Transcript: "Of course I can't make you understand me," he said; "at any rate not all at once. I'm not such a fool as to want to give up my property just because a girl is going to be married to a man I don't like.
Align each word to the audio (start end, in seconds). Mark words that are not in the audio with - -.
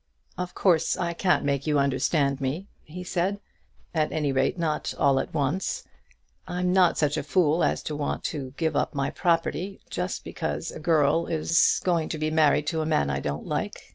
"Of 0.35 0.55
course 0.55 0.97
I 0.97 1.13
can't 1.13 1.45
make 1.45 1.67
you 1.67 1.77
understand 1.77 2.41
me," 2.41 2.65
he 2.85 3.03
said; 3.03 3.39
"at 3.93 4.11
any 4.11 4.31
rate 4.31 4.57
not 4.57 4.95
all 4.97 5.19
at 5.19 5.31
once. 5.31 5.83
I'm 6.47 6.73
not 6.73 6.97
such 6.97 7.17
a 7.17 7.21
fool 7.23 7.63
as 7.63 7.83
to 7.83 7.95
want 7.95 8.23
to 8.33 8.55
give 8.57 8.75
up 8.75 8.95
my 8.95 9.11
property 9.11 9.79
just 9.91 10.23
because 10.23 10.71
a 10.71 10.79
girl 10.79 11.27
is 11.27 11.79
going 11.83 12.09
to 12.09 12.17
be 12.17 12.31
married 12.31 12.65
to 12.73 12.81
a 12.81 12.85
man 12.87 13.11
I 13.11 13.19
don't 13.19 13.45
like. 13.45 13.79